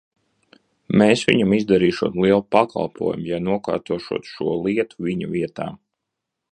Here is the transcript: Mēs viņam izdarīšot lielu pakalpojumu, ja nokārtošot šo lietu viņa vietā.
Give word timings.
Mēs 1.01 1.21
viņam 1.29 1.53
izdarīšot 1.57 2.17
lielu 2.25 2.47
pakalpojumu, 2.57 3.29
ja 3.33 3.41
nokārtošot 3.49 4.33
šo 4.35 4.59
lietu 4.67 5.11
viņa 5.11 5.33
vietā. 5.37 5.73